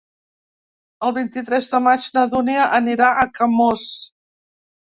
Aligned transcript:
El 1.07 1.13
vint-i-tres 1.17 1.69
de 1.73 1.81
maig 1.89 2.07
na 2.17 2.25
Dúnia 2.33 2.65
anirà 2.81 3.11
a 3.13 3.29
Camós. 3.37 3.85